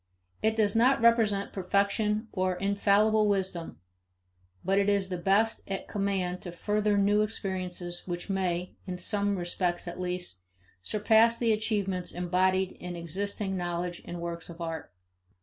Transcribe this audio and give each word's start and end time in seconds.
It 0.41 0.55
does 0.55 0.75
not 0.75 0.99
represent 0.99 1.53
perfection 1.53 2.27
or 2.31 2.55
infallible 2.55 3.27
wisdom; 3.29 3.77
but 4.65 4.79
it 4.79 4.89
is 4.89 5.09
the 5.09 5.17
best 5.19 5.61
at 5.69 5.87
command 5.87 6.41
to 6.41 6.51
further 6.51 6.97
new 6.97 7.21
experiences 7.21 8.07
which 8.07 8.27
may, 8.27 8.75
in 8.87 8.97
some 8.97 9.35
respects 9.37 9.87
at 9.87 9.99
least, 10.01 10.41
surpass 10.81 11.37
the 11.37 11.53
achievements 11.53 12.11
embodied 12.13 12.71
in 12.79 12.95
existing 12.95 13.55
knowledge 13.55 14.01
and 14.03 14.19
works 14.19 14.49
of 14.49 14.59
art. 14.59 14.91